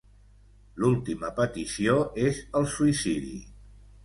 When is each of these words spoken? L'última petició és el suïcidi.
L'última 0.83 1.29
petició 1.41 1.99
és 2.25 2.41
el 2.61 2.67
suïcidi. 2.79 3.39